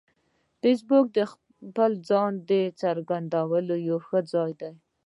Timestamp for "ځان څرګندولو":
2.09-3.75